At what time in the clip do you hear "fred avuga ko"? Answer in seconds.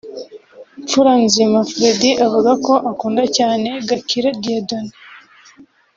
1.71-2.73